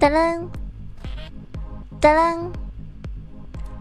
[0.00, 0.48] 噔噔
[2.00, 2.50] 噔噔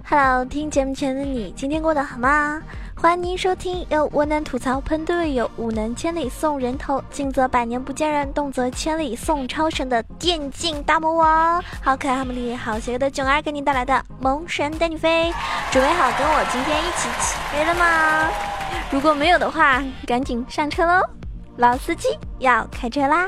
[0.09, 2.59] ，Hello，听节目前的你，今天过得好吗？
[2.95, 15.31] 欢迎您收听由我能吐槽喷队友，武能千里送人头，近则百年不见人，动则千里送超神的电竞大魔王，好可爱、好美丽、好邪恶的囧儿给您带来的萌神带你飞，
[15.69, 18.27] 准备好跟我今天一起起飞了吗？
[18.89, 21.07] 如果没有的话，赶紧上车喽，
[21.57, 23.27] 老司机要开车啦！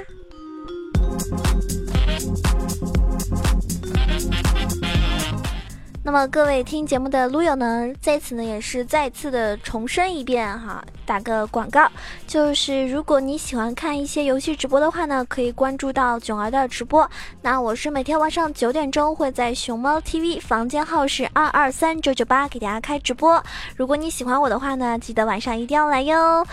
[6.01, 11.87] 那么各位听节目的撸友呢，在此呢也是再次的重申一遍哈，打个广告，
[12.25, 17.07] 就是如果你喜欢看一些游戏直播的话呢，可以关注到囧儿的直播。
[17.43, 23.43] 那我是每天晚上九点钟会在熊猫 TV 房间号是二二三九九八给大家开直播。
[23.75, 26.43] 如果你喜欢我的话呢，记得晚上一定要来哟。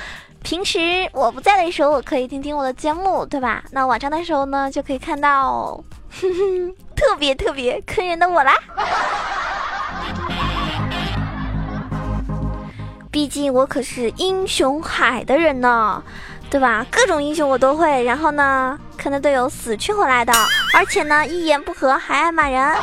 [0.43, 0.79] 平时
[1.13, 3.65] 我不在的时候，我可以听听我的节目，对吧？
[3.73, 5.83] 那晚上的时候呢，就可以看到
[6.95, 8.55] 特别特别坑人的我啦。
[13.11, 16.03] 毕竟我可是英雄海的人呢，
[16.49, 16.87] 对吧？
[16.91, 20.33] 各种英雄我都会，然后呢，坑的队友死去活来的，
[20.77, 22.77] 而且呢，一言不合还爱骂人。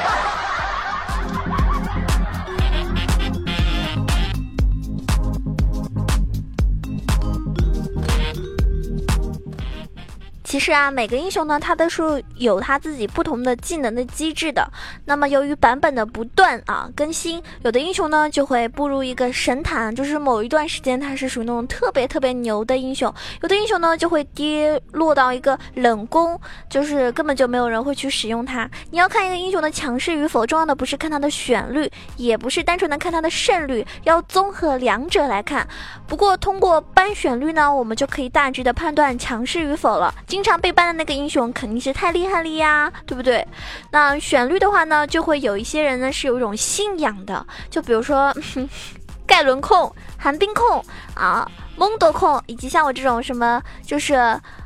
[10.53, 14.63] 其实啊，每个英雄呢，他都是有他自己不同的技能的机制的。
[15.03, 28.69] 那么，由于版本的不断啊更新，有的英雄呢就会步入一个神坛，就是某一段时间他是属于那种特别特别牛的英雄；有的英雄呢就会跌落到一个冷宫，就是根本就没有人会去使用它。
[28.91, 35.67] 你要看一个英雄的强势与否，重要的不是看他的选率，也不是单纯的看他的胜率，要综合两者来看。
[36.07, 40.13] 不过，通过班选率呢，我们就可以大致的判断强势与否了。
[40.27, 43.47] 今经常被 ban 的那个英雄肯定是太厉害了呀，对不对？
[43.91, 48.35] 那选绿的话呢，就会有一些人呢是有一种信仰的，就比如说
[49.25, 50.83] 盖伦控、寒冰控
[51.15, 54.15] 啊、蒙多控，以及像我这种什么就是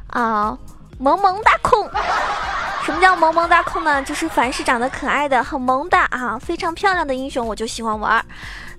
[0.08, 0.58] 啊
[0.98, 1.88] 萌萌哒控。
[2.84, 4.02] 什么叫萌萌哒控呢？
[4.02, 8.26] 就是凡是长得可爱的、很萌哒啊、非常漂亮的英雄，我就喜欢玩。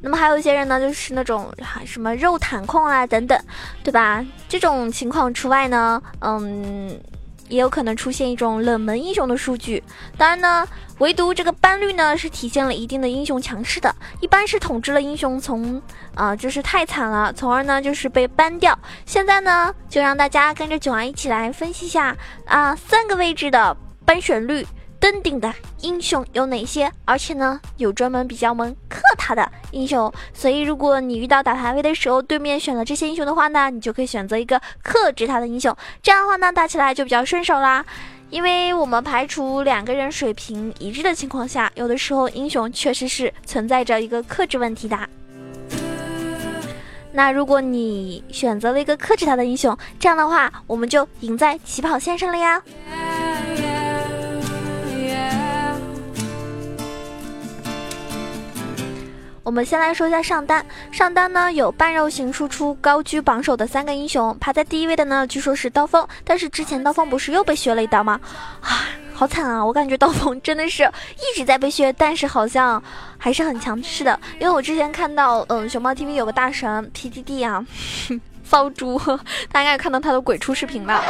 [0.01, 1.53] 那么还有一些人呢，就是那种
[1.85, 3.39] 什么肉坦控啊等等，
[3.83, 4.25] 对吧？
[4.49, 6.99] 这种情况除外呢，嗯，
[7.49, 9.83] 也有可能出现一种冷门英雄的数据。
[10.17, 10.67] 当然呢，
[10.99, 15.83] 唯独这个班率呢是体现了一定的英雄强势的，一般是统治了英雄从
[16.15, 18.79] 啊就是太惨了，从而呢就是被搬掉。
[19.05, 22.17] 现在呢，就让大家跟着九儿一起来分析一下
[22.47, 24.65] 啊三个位置的搬选率。
[25.01, 26.91] 登顶的英雄有哪些？
[27.05, 30.13] 而且呢，有专门比较萌克他的英雄。
[30.35, 35.75] 所以，如果你遇到打排位的时候，对面选了这些英雄的话呢，你就可以选择一个克制他的英雄。
[36.03, 37.85] 这样的话呢，打起来就比较顺手啦。
[38.31, 44.99] 因为我们排除两个人水平一致的情况下，有的时候英雄确实是存在着一个克制问题的。
[47.13, 52.63] 那如果你选择了一个克制他的英雄，这样的话，我们就赢在起跑线上了呀。
[59.49, 68.21] 我们先来说一下上单，上单呢有半肉型输出高居榜首的三个英雄，排在第一位的呢，据说是刀锋，但是之前刀锋不是又被削了一刀吗？
[68.61, 69.65] 啊，好惨啊！
[69.65, 72.83] 我感觉刀锋真的是一直在被削，但是好像
[73.17, 77.65] 还是很强势的，因为我之前看到，嗯，熊猫 TV 有个大神 PDD 啊，
[78.49, 78.99] 骚猪，
[79.53, 81.03] 大家应该看到他的鬼畜视频吧？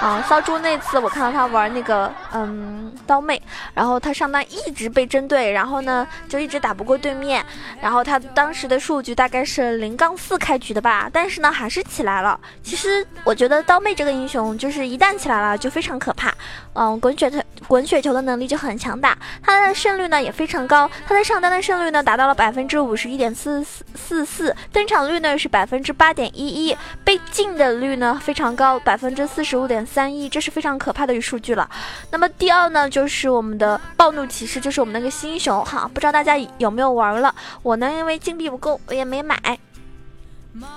[0.00, 3.40] 啊，骚猪那次我看到他玩那个嗯刀妹，
[3.74, 7.44] 然后他上单一直被针对，然后呢就一直打不过对面，
[7.82, 12.40] 然后他当时的数据大概是零杠四开局的吧，但是呢还是起来了。
[12.62, 16.32] 其实我觉得刀妹这个英雄就是一旦起来了就非常可怕，
[16.72, 17.38] 嗯，滚雪球
[17.68, 26.69] 滚雪球的能力就很强大，他的胜率呢也非常高，他的上单的胜率呢达到了百分之五十一点四四四四，登场率呢是百分之八点一一，
[27.04, 29.84] 被禁的率呢非常高，百分之四十五点。
[29.84, 31.68] 三一，这是非常可怕的一数据了。
[32.10, 37.34] 那么第二呢，就是我们的暴怒骑士，就是我们那个新英雄哈，不知道大家有没有玩了？
[37.62, 39.36] 我呢，因为金币不够，我也没买。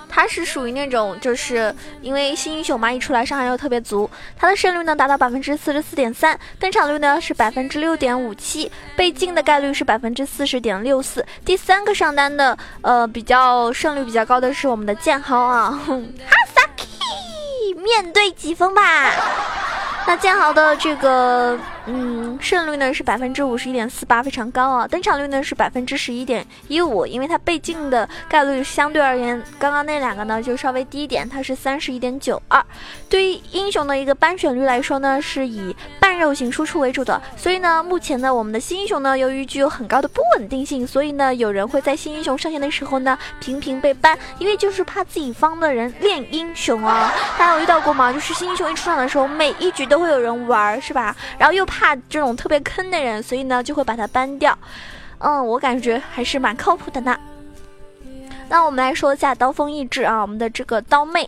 [0.07, 11.25] 它是属于那种，就是因为新英雄嘛，一出来伤害又特别足，它的胜率呢达到百分之四十四点三，登场率呢是百分之六点五七，被禁的概率是百分之四十点六四。
[11.43, 15.95] 第三个上单的，呃，比较胜率比较高的是我们的剑豪啊，哈
[16.53, 16.83] 萨克。
[17.75, 18.81] 面对疾风吧，
[20.07, 24.87] 那剑豪的这个嗯，胜率呢是百分之五十一点四八，非常高啊。
[24.87, 32.63] 登场率呢是百分之十一点一五，因为它被禁的概率相对而言，刚刚那两个呢就稍微低一点，它是三十一点九二。
[33.09, 37.21] 对于英雄的一个班选率来说呢，是以半肉型输出为主的。
[37.35, 47.11] 所以呢，目前呢，我们的新英雄呢，由于具有很高的不稳定性，所以呢，有人会在新英雄上线的时候呢，频频被 ban，因为就是怕自己方的人练英雄啊。
[47.37, 48.13] 大家有遇到过吗？
[48.13, 51.13] 就是新英雄一出场的时候，每一局都会有人玩，是吧？
[51.37, 54.55] 然后又怕这种特别坑的人，所以呢就会把它搬掉。
[55.17, 57.17] 嗯，我感觉还是蛮靠谱的呢。
[58.47, 61.27] 那我们来说一下刀锋意志啊，我们的这个刀妹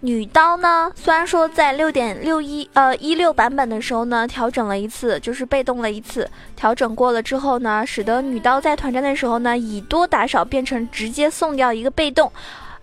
[0.00, 12.32] 女刀呢，虽然说在六点六一呃一六版本的时候呢调整了一次，就是被动了一次，调整过了之后呢，使得女刀在团战的时候呢以多打少变成直接送掉一个被动。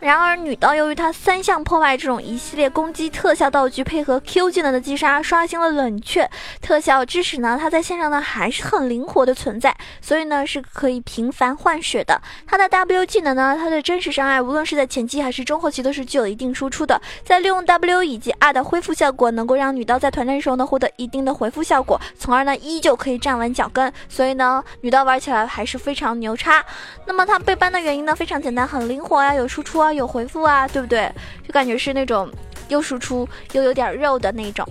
[0.02, 6.28] 然而，女刀由于她三项破坏这种一系列攻击特效道具，配合 Q 技能的击杀，刷新了冷却
[6.60, 12.20] 特效，致使呢她在线上呢还是很灵活的存在，所以呢是可以频繁换血的。
[12.48, 17.00] 她的 W 技能呢，她的真实伤害无论是在前期还是中后期都是具有一定输出的。
[17.24, 23.94] 在利用 W 以及 R 的恢复效果，能够让女刀在团战时候呢获得一定的回复效果，从而呢依旧可以站稳脚跟。
[24.10, 26.66] 所以呢，女刀玩起来还是非常牛叉。
[27.06, 29.91] 那么她被 ban 的原因呢非常简单，很灵活呀，有输出啊。
[29.94, 31.12] 有回复啊，对不对？
[31.48, 32.30] 就感觉是那种
[32.70, 34.68] 又输出又有点肉的那种，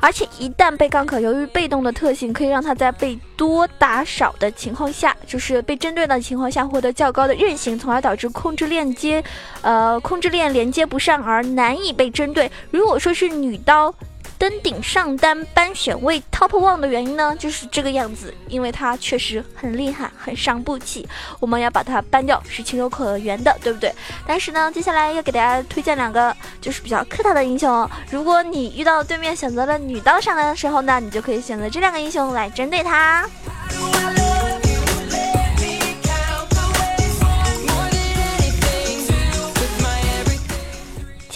[0.00, 9.22] 而且一旦被钢可由于被动的特性，可以让他在被多打少的情况下，就是被针对的情况下，获得较高的韧性，从而导致控制链接，
[9.60, 12.50] 呃，控制链连接不上而难以被针对。
[12.70, 13.94] 如果说是女刀。
[14.42, 21.08] 登顶上单班选位 top one 的原因呢，就是这个样子，因为他确实很厉害，很伤不起，
[21.38, 23.94] 我们要把它搬掉是情有可原的，对不对？
[24.26, 33.24] 但是呢，接下来要给大家推荐两个就是比较克他的英雄，如果你遇到对面选择了女刀上单的时候呢，你就可以选择这两个英雄来针对他。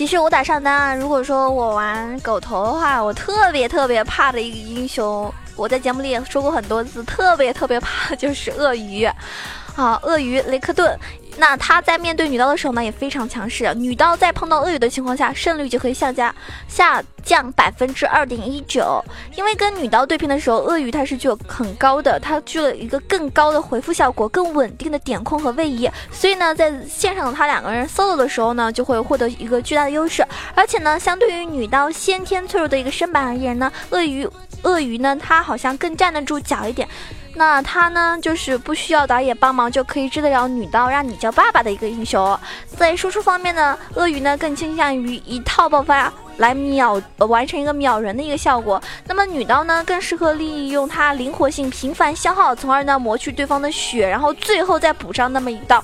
[0.06, 9.04] 其实我打上单，如果说我玩狗头的话，我特别特别怕的一个英雄，我在节目里也说过很多次，特别特别怕就是鳄鱼。
[9.74, 10.96] 好，鳄鱼雷克顿。
[11.38, 13.74] 那他在面对女刀的时候呢，也非常强势。
[13.74, 16.32] 女刀在碰到鳄鱼的情况下，胜率就可以下降
[16.68, 19.04] 下降百分之二点一九。
[19.34, 25.90] 因为跟女刀对拼的时候，鳄鱼它是具有很高的，它具有一个更高的回复效果，更稳定的点控和位移。
[26.10, 30.24] 所以呢，在线上的他两个人 solo 的时候呢，就会获得一个巨大的优势。
[30.54, 34.26] 而且呢，相对于女刀先天脆弱的一个身板而言呢，鳄鱼
[34.62, 36.88] 鳄鱼呢，它好像更站得住脚一点。
[37.38, 42.38] 那他呢，就是不需要打野帮忙就可以治得了女刀，让你叫爸爸的一个英雄。
[42.66, 48.80] 在输出方面呢，鳄鱼呢更倾向于一套爆发来秒完成一个秒人的一个效果。
[49.06, 55.82] 那么女刀呢，更适合利用它灵活性频繁消耗，从而呢磨去对方的血，然后最后再补上那么一刀。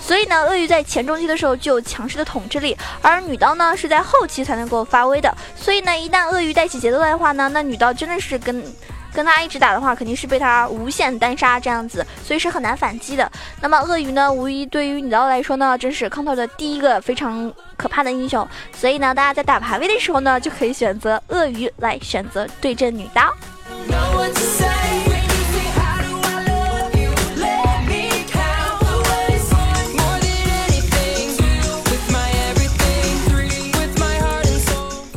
[0.00, 5.32] 所以呢，鳄鱼在前中期的时候具有强势的统治力，而女刀呢是在后期才能够发威的。
[5.56, 8.64] 所以呢，一旦鳄鱼带起节奏的话呢，那女刀真的是跟。
[9.12, 13.30] 跟他一直打的话，肯定是被他无限单杀这样子，所以是很难反击的。
[13.60, 18.46] 那么鳄鱼呢，无疑对于女刀来说呢，真是 counter 的第一个非常可怕的英雄。
[18.74, 23.22] 所以呢，大家在打排位的时候呢，就可以选择鳄鱼来选择对阵女刀。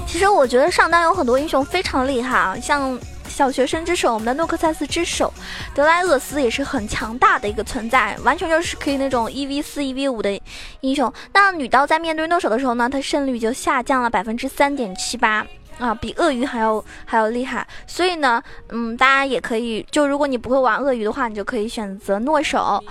[0.06, 3.00] 其实我觉得上单有很多英雄非常厉害啊，像。
[3.36, 5.34] 小学生之手，我们的诺克萨斯之手
[5.74, 10.40] 德莱厄斯也是很强大的一个存在，完全就是可以那种一 v 四一 v 五的
[10.80, 11.12] 英雄。
[11.34, 15.46] 那女刀在面对诺手的时候呢，她胜率就下降了百分之三点七八
[15.80, 17.68] 啊，比鳄鱼还要还要厉害。
[17.86, 22.82] 所以呢，嗯，大家也可以，就如果你不会玩鳄鱼的话，你就可以选择诺手。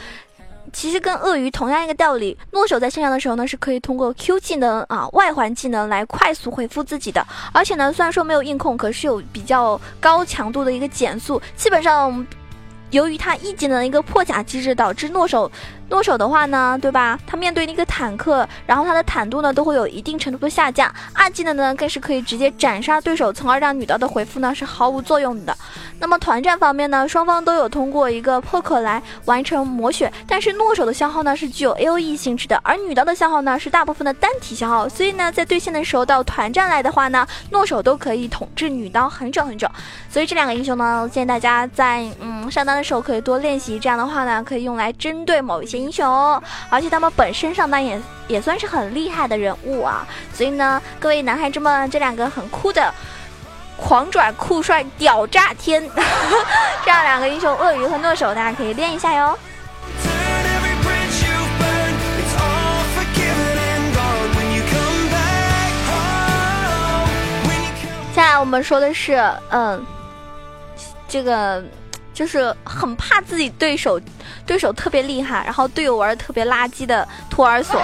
[0.75, 7.25] 其实跟鳄鱼同样一个道理，诺手在线上的时候呢，是可以通过 Q 技能啊外环技能来快速回复自己的。
[7.53, 11.41] 而且呢，虽然说没有硬控，可是有比较高强度的一个减速。
[11.57, 12.27] 基本上，
[12.91, 15.51] 由于它一技能一个破甲机制，导致诺手。
[15.91, 17.19] 诺手的话呢，对吧？
[17.27, 20.93] 他面对那个坦克，然后他的坦度呢都会有一定程度的下降。
[21.13, 25.57] 二技能呢更是可以直接斩杀对手，从而让女刀的回复呢是毫无作用的。
[26.01, 34.89] 那么团战方面呢，双方都有通过一个 poke 来完成磨血，但是诺手的消耗呢是具有 A O E 性质的，而女刀的消耗呢是大部分的单体消耗。
[34.89, 39.69] 所以呢，在对线的时候到团战来的话呢，诺手都可以统治女刀很久很久。
[40.11, 45.74] 所以这两个英雄呢，建议大家在嗯上单的时候可以多练习，这样的话呢，可以用来针对某一些。
[45.77, 52.93] 英雄，而且他们本身上单也也算是很厉害的人物啊，所以呢，各位男孩子们，这两个很酷的
[53.77, 55.83] 狂拽酷帅屌炸天，
[56.85, 59.39] 这样两个英雄鳄鱼和诺手，大家可以练一下哟。
[68.15, 69.85] 接下来我们说的是，嗯，
[71.09, 71.61] 这个
[72.15, 74.01] 就是很怕自己对手
[74.47, 77.79] 对手特别厉害，然后队友玩的特别垃圾的托儿所。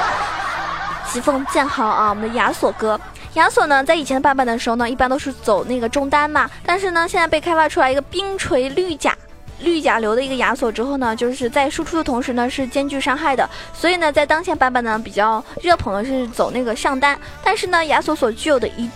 [1.13, 2.99] 疾风剑豪啊，我们的亚索哥。
[3.35, 6.49] 亚索呢，在以前的版本的时候呢，一般都是走那个中单嘛。
[6.65, 9.17] 但是呢，现在被开发出来一个冰锤绿甲
[9.61, 13.49] 绿甲流的一个亚索之后呢，就是在输出的同时呢，是兼具伤害的。
[13.73, 17.19] 所以呢，在当前版本呢，比较热捧的是走那个上单。
[17.43, 18.89] 但是呢，亚索所具有的一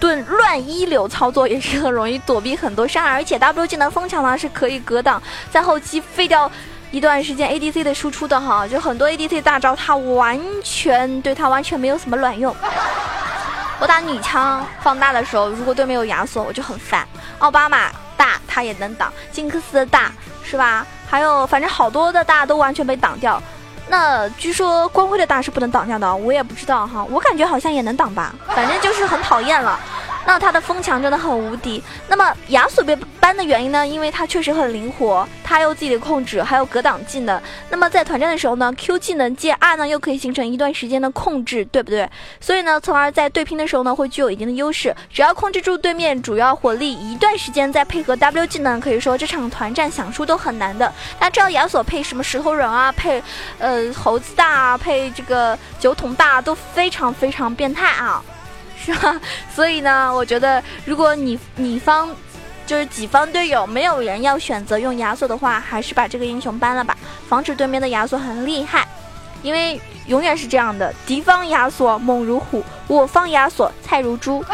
[0.00, 3.10] 顿乱一流操作，也是很容易躲避很多伤害。
[3.10, 6.50] 而且 W 技能风墙呢，是可以格挡在后期废掉。
[6.90, 12.52] 一段时间 ADC 的输出的哈，就很多 ADC 大招，他完全对他完全没有什么卵用。
[13.78, 17.06] 我打女枪放大的时候，如果对面有亚索，我就很烦。
[17.38, 20.10] 奥巴马大他也能挡，金克斯的大
[20.42, 20.84] 是吧？
[21.08, 23.40] 还有反正好多的大都完全被挡掉。
[23.90, 29.78] 那据说光辉的大是不能挡下的，我也不知道哈，我感觉好像也能挡吧，反正就是很讨厌了。
[30.26, 31.82] 那他的风墙真的很无敌。
[32.08, 33.86] 那么亚索被搬的原因呢？
[33.86, 37.40] 因为它确实很灵活，它有自己的控制，还有格挡技能。
[37.68, 42.08] 那么在团战的时候呢，Q 技能接 R 呢，又可以形成一段时间的控制，对不对？
[42.40, 44.94] 所以呢，从而在对拼的时候呢，会具有一定的优势。
[45.12, 50.92] 只要控制住对面主要火力一段时间，再配合 W 技能，可以说这场团战想输都很难的。
[51.18, 53.22] 那知道亚索配什么石头人啊，配
[53.58, 58.22] 呃猴子大啊，配这个酒桶大都非常非常变态啊！
[58.84, 59.20] 是吧？
[59.54, 62.10] 所以呢，我觉得如果你你方
[62.66, 66.96] 就是己方队友没有人要选择用亚索的话，还是把这个英雄搬了吧，
[67.28, 68.86] 防止对面的亚索很厉害。
[69.42, 74.44] 因为永远是这样的，敌方亚索猛如虎，我方亚索菜如猪。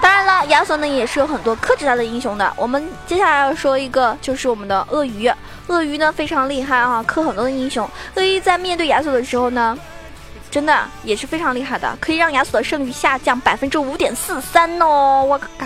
[0.00, 2.52] 当然了，亚索呢也是有很多克制他的英雄的。
[2.56, 5.30] 我们接下来要说一个，就是我们的鳄鱼。
[5.68, 7.88] 鳄鱼呢非常厉害啊，克很多的英雄。
[8.16, 9.78] 鳄鱼在面对亚索的时候呢。
[10.54, 15.24] 真的也是非常厉害的，可以让亚索的胜率下降百分之五点四三哦！
[15.24, 15.56] 我靠，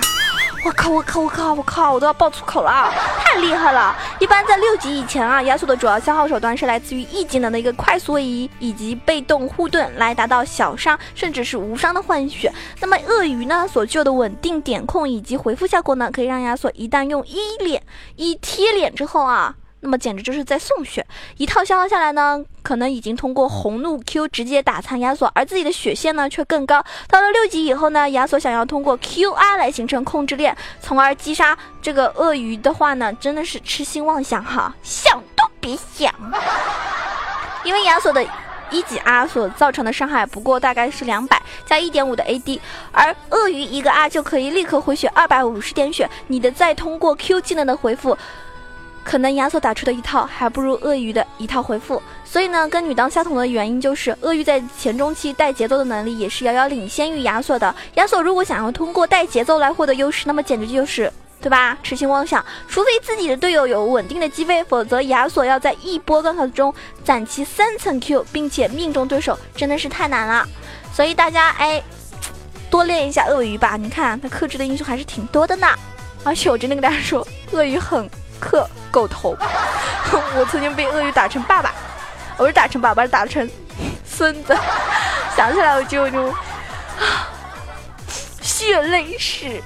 [0.65, 3.95] 我靠，我靠，我靠，我靠，我都要爆粗口了，太厉害了！
[4.19, 12.51] 一般在六级以前啊，亚索的主要消耗手段是来自于 E 技能的一个快速位移以及被动护盾，来达到小伤甚至是无伤的换血。
[12.81, 17.83] 那么鳄鱼呢，所具有的稳定点控以及回复效果呢，可以让亚索一旦用一脸
[18.17, 19.55] 一贴脸之后啊。
[19.81, 21.07] 那么简直就是在送血，
[21.37, 26.85] 一套消耗下来呢，可能已经通过红怒 Q 直接打残亚索，而自己的血线呢却更高。
[27.09, 36.13] 到了六级以后呢，亚索想要通过 QR 来形成控制链，从而击杀这个鳄鱼的话呢，真的是痴心妄想哈，想都别想。
[37.65, 38.25] 因为亚索的
[38.71, 42.59] 一级 R 所造成的伤害不过大概是两百加一点五的 AD，
[42.91, 48.19] 而鳄鱼一个 R 就可以立刻回血二百五十点血，你的再通过 Q 技能的回复。
[49.09, 57.75] 可能亚索打出的一套还不如鳄鱼的一套回复，所以呢，跟女当相同的原因就是鳄鱼在前中期带节奏的能力也是遥遥领先于亚索的。
[57.95, 61.11] 亚索如果想要通过带节奏来获得优势，那么简直就是
[61.41, 61.79] 对吧？
[61.83, 70.47] 痴心妄想，除非自己的队友有稳定的击飞，否则亚索要在一波高考中攒齐三层 Q，并且命中对手，真的是太难了。
[70.93, 71.83] 所以大家哎，
[72.69, 75.67] 多练一下鳄鱼吧，你看他克制的英雄还是挺多的呢。
[76.25, 78.07] 而且我真的跟大家说，鳄鱼很
[78.41, 78.69] 克。
[78.91, 79.37] 狗头，
[80.35, 81.75] 我曾经被鳄鱼打成爸爸，
[82.39, 83.49] 我是打成爸爸，打成
[84.03, 84.57] 孙子，
[85.37, 86.35] 想起来我就就
[88.41, 89.63] 血泪史。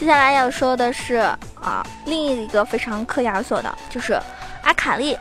[0.00, 1.16] 接下来要说的是
[1.60, 4.18] 啊，另一个非常克亚索的，就是
[4.62, 5.16] 阿卡丽。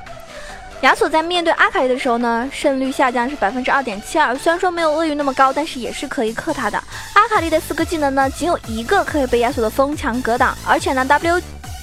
[0.81, 4.33] 亚索在面对阿卡丽的时候呢，胜率下降是百分之二点七二。
[4.38, 6.81] 虽然说没有鳄鱼那么高，但是也是可以克他的。
[7.13, 11.41] 阿卡丽的四个技能呢，仅有一个可以被亚索的风墙格挡，而且呢，W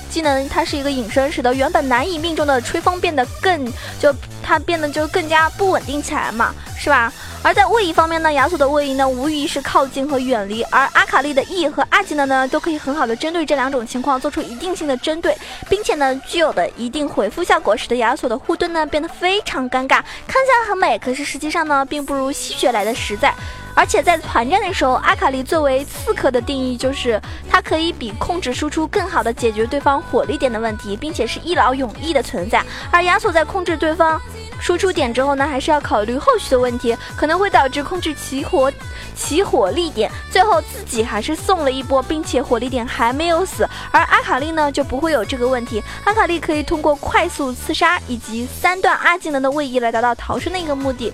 [0.08, 7.12] 技能它是一个隐身，使得原本难以命中的吹风变得更就它变得就更加不稳定起来嘛，是吧？
[7.42, 15.36] 而在位移方面呢，亚索的位移呢无疑是靠近和远离，而阿卡丽的 E 和 R 技能呢都可以很好的针对这两种情况做出一定性的针对，
[15.68, 23.32] 并且呢具有的一定回复效果，使得亚索的护盾呢变得非常尴尬，看起来很美，可是实际上呢并不如吸血来的实在。
[23.74, 32.64] 而且在团战的时候，阿卡丽作为刺客的定义就是它可以比控制输出更好的解决对方火力点的问题，并且是一劳永逸的存在。
[32.90, 34.20] 而亚索在控制对方。
[34.60, 38.72] 输出点之后呢，还是要考虑后续的问题，可能会导致控制起火
[39.14, 43.68] 起火力点，最后自己还是送了一波，并且火力点还没有死。
[43.90, 45.82] 而阿卡丽呢，就不会有这个问题。
[46.04, 51.12] 阿卡丽可以通过快速刺杀以及三段二技能的位移来达到逃生的一个目的。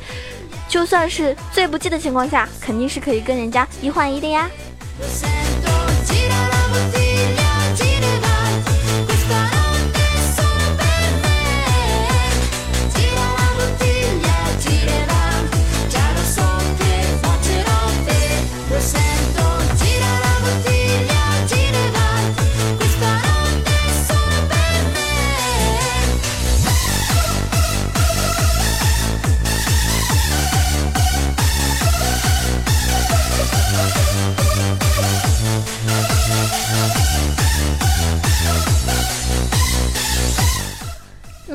[0.68, 4.48] 就算是最不济的情况下，肯定是可以跟人家一换一的呀。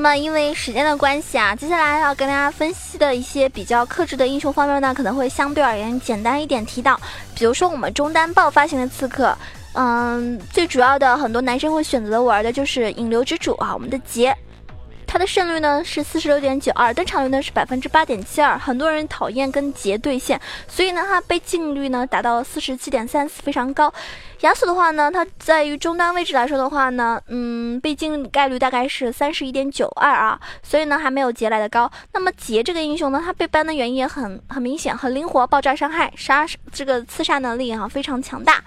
[0.08, 6.98] 么因为时间的关系啊，接下来要跟大家分析的一些比较克制的英雄方面呢，可能会相对而言简单一点提到。
[7.36, 9.38] 比如说我们中单爆发型的刺客，
[9.74, 14.34] 嗯，最主要的很多男生会选择玩的就是引流之主啊，我们的杰。
[15.08, 18.60] 它的胜率呢是四十六点九二，登场率呢是百分之八点七二。
[18.60, 23.92] 很多人讨厌跟杰对线，所以呢，它被禁率呢达到了四十七点三四，非常高。
[24.42, 31.90] 亚索的话呢，它在于中单位置来说的话呢，嗯，被禁概率大概是三十一点九二啊，所以呢还没有杰来的高。
[32.12, 38.62] 那么杰这个英雄呢，它被 ban 的原因也很很明显，很灵活，爆炸伤害、杀这个刺杀能力啊非常强大。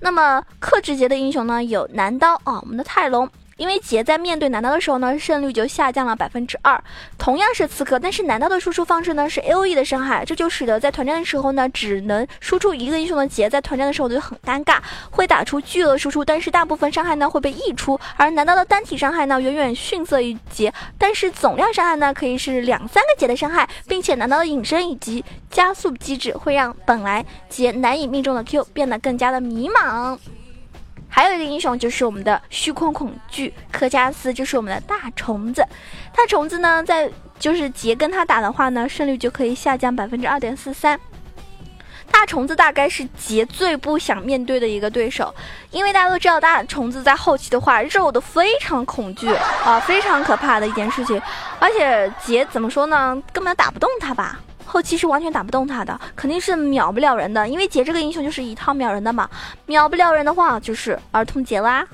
[0.00, 3.28] 那么克制杰的英雄呢，有男刀啊，我们的泰隆。
[3.56, 6.82] 因为杰在面对男刀的时候呢，胜率就下降了百分之二。
[7.18, 14.78] 同样是刺客，但是男刀的输出方式呢是 A O E 的伤害，这就使得在团战的时候呢，只能输出一个英雄的杰，在团战的时候就很尴尬，
[15.10, 17.98] 会打出巨额输出，但是大部分伤害呢会被溢出。
[18.16, 30.18] 而男刀的单体伤害呢远远逊色于杰，但是总量伤害呢可以是两三个杰的伤害，并且男刀的隐身以及加速机制会让本来杰难以命中的 Q 变得更加的迷茫。
[31.14, 35.62] 还有一个英雄就是我们的虚空恐惧科加斯，就是我们的大虫子。
[36.14, 40.98] 大虫子呢，在就是杰跟他打的话呢，胜率就可以下降百分之二点四三。
[42.10, 45.34] 大虫子大概是杰最不想面对的一个对手，
[45.70, 49.28] 因为大家都知道大虫子在后期的话肉都非常恐惧
[49.64, 51.20] 啊，非常可怕的一件事情。
[51.58, 54.40] 而且杰怎么说呢，根本打不动他吧。
[54.72, 59.28] 后期是完全打不动他的，肯定是秒不了人的，因为杰这个英雄就是一套秒人的嘛，
[59.66, 61.86] 秒不了人的话就是儿童节啦。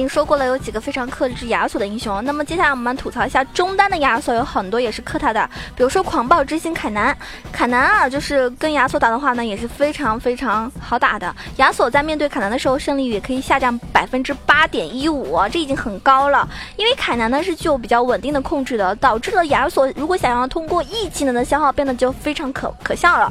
[0.00, 2.24] 已经说过了，有几个非常克制亚索的英雄。
[2.24, 5.46] 那么接下来我们吐槽一下中单的亚索，有很多也是克他的。
[5.76, 7.14] 比如说狂暴之心凯南，
[7.52, 11.36] 凯南啊，就是跟亚索打的话呢，也是非常非常好打的。
[11.56, 16.48] 亚索在面对凯南的时候，胜率也可以下降百分之八点一五，这已经很高了。
[16.76, 23.30] 因为凯南呢是具有比较稳定的控制的，导致了亚索如果想要通过 E 技能的消耗，变得就非常可可笑了。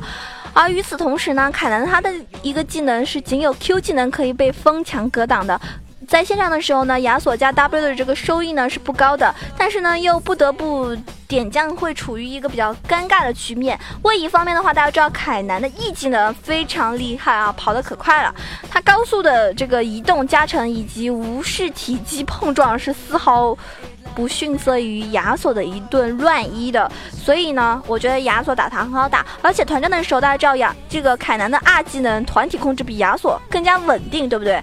[0.54, 5.60] 而与此同时呢，凯南他的一个技能是仅有 Q 技能可以被风墙格挡的。
[6.10, 13.80] 在线上的时候呢，亚索加 W 的这个收益呢是不高的，但是呢又不得不点将会处于一个比较尴尬的局面。
[14.02, 18.34] 位移方面的话，大家知道凯南的 E 技能非常厉害啊，跑得可快了。
[18.72, 23.56] 他高速的这个移动加成以及无视体积碰撞是丝毫
[24.16, 26.92] 不逊色于亚索的一顿乱一的。
[27.14, 34.60] 所以呢，我觉得亚索打他很好打，而且团战的时候大家知道亚这个凯南的 R 技能团体控制比亚索更加稳定，对不对？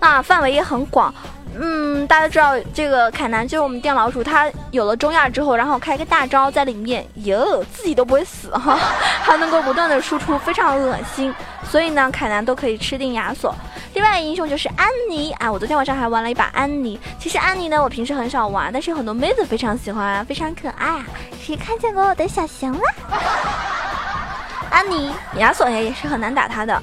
[0.00, 1.12] 那范围也很广，
[1.60, 8.78] 嗯，大家知道这个凯南就是我们电老鼠，他有了中亚之后，然后开个大招在里面，哟，自己都不会死哈，
[9.22, 11.34] 还能够不断的输出，非常恶心。
[11.68, 13.54] 所以呢，凯南都可以吃定亚索。
[13.94, 16.98] 另外英雄就是安妮，啊，我昨天晚上还玩了一把安妮。
[17.18, 21.04] 其实安妮呢，我平时很少玩，但是很多妹子非常喜欢，非常可爱啊。
[21.42, 22.80] 谁看见过我的小熊了？
[24.70, 26.80] 安妮，亚索也也是很难打他的。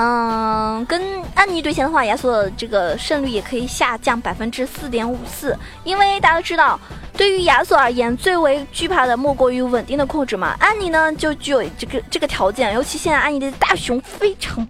[0.00, 1.02] 嗯，跟
[1.34, 5.58] 安妮对线的话，亚索这个胜率也可以下降百分之四点五四。
[5.82, 6.78] 因为大家知道，
[7.14, 10.54] 对于亚索而言，最为惧怕的莫过于稳定的控制嘛。
[10.60, 14.64] 安妮呢，就具有这个这个条件，尤其现在安妮的大熊非常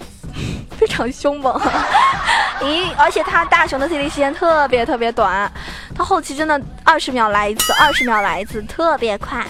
[0.78, 1.52] 非常凶猛，
[2.62, 5.52] 咦，而且他大熊的 CD 时间特别特别短，
[5.94, 9.46] 他后期真的二十秒来一次，二十秒来一次，特别快。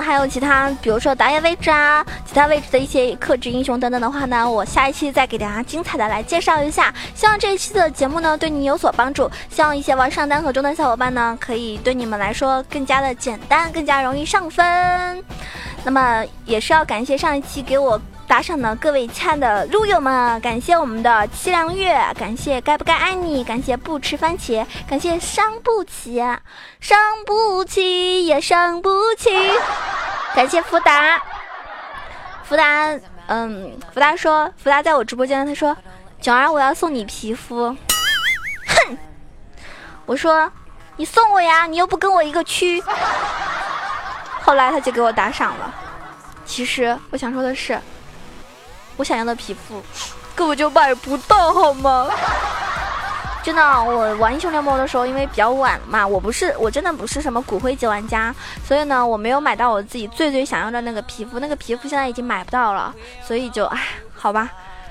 [0.00, 6.92] 还有其他，比如说打野位置啊，其他位置的一些克制英雄等等的话呢，我下一期再给大家精彩的来介绍一下。
[7.14, 15.22] 希望这一期的节目呢对你有所帮助，希望一些玩上单和中单小伙伴呢，可以对你们来说更加的简单，更加容易上分。
[15.84, 18.00] 那么也是要感谢上一期给我。
[18.32, 26.16] 打赏的各位亲爱的撸友们，感谢我们的七凉月，感谢该不该爱你，感谢不吃番茄，感谢伤不起，
[26.80, 29.28] 伤不起也伤不起，
[30.34, 31.22] 感谢福达，
[32.44, 35.76] 福达，嗯，福达说，福达在我直播间，他说，
[36.22, 37.76] 囧儿我要送你皮肤，
[38.66, 38.96] 哼，
[40.06, 40.50] 我说
[40.96, 42.82] 你送我呀，你又不跟我一个区，
[44.40, 45.74] 后来他就给我打赏了，
[46.46, 47.78] 其实我想说的是。
[48.96, 49.82] 我想要的皮肤
[50.34, 52.08] 根本就买不到，好吗？
[53.42, 58.32] 真的，我玩英雄联盟的时候，因为比较晚嘛，我不是，我真的不是什么骨灰级玩家，
[58.64, 62.94] 所以呢，我没有买到我自己最最想要的那个皮肤，那个皮肤现在已经买不到了，
[63.26, 63.80] 所以就唉，
[64.14, 64.48] 好吧。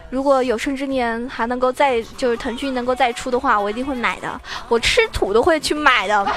[0.10, 6.28] 如果有生之年还能够再就是腾讯能够再出的话，我一定会买的，我吃土都会去买的。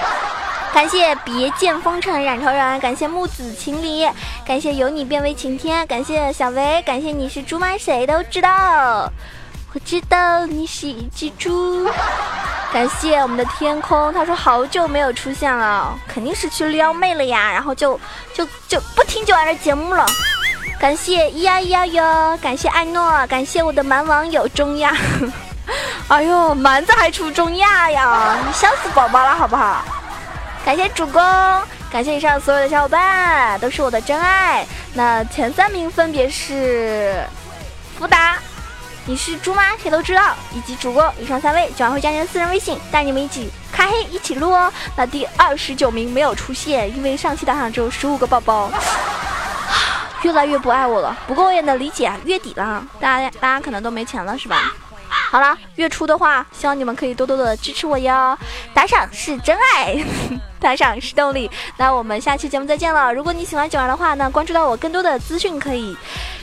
[0.74, 4.10] 感谢别见风尘染愁人，感谢木子情理，
[4.44, 7.78] 感谢由你变为晴天，感谢小维，感谢你是猪吗？
[7.78, 9.08] 谁都知道，
[9.72, 11.88] 我知道你是一只猪。
[12.72, 17.98] 感谢我们的天空，他说好久没有出现了，肯定是去撩妹了呀，然后就
[18.34, 20.04] 就就不听九儿的节目了。
[20.80, 24.92] 感谢咿呀咿呀哟，感谢艾诺，感谢我的蛮网友中亚。
[26.08, 29.84] 哎呦，蛮子还出中亚呀，你笑死宝宝了好不好？
[30.64, 31.22] 感谢主公，
[31.92, 34.66] 感谢以上所有的小伙伴，都是我的真爱。
[34.94, 37.22] 那前三名分别是
[37.98, 38.38] 福达，
[39.04, 39.62] 你是猪吗？
[39.82, 41.06] 谁都知道，以及主公。
[41.20, 44.72] 以上三位，九儿会加您的私人微信，带你们一起开黑，一起录哦。
[44.96, 48.70] 那第二十九名没有出现，因为上期打赏只有十五个宝宝，
[50.24, 51.14] 越来越不爱我了。
[51.26, 54.72] 不过我也能理解，月底了，大家大家可能都没钱了，是吧？
[55.34, 58.38] 好了，月初的话，希望你们可以多多的支持我哟。
[58.72, 59.96] 打赏是真爱，
[60.62, 61.50] 打赏是动力。
[61.76, 63.12] 那我们下期节目再见了。
[63.12, 65.96] 如果你喜欢九儿的话呢，关注到我更多的资讯可以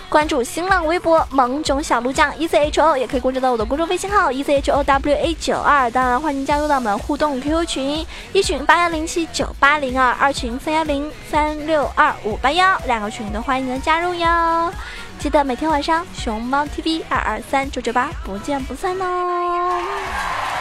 [0.09, 5.89] 关注新浪微博萌囧小鹿酱 E C H O，也可以关注到我的公众微信号 E C H O W A 九二。
[5.89, 14.73] 当然欢迎加入到我们互动 QQ 群，一群八幺零七九八零二，二群三幺零三六二五八幺，两个群都欢迎你的加入哟。
[15.21, 20.60] 记得每天晚上熊猫 TV 二二三九九八不见不散哦。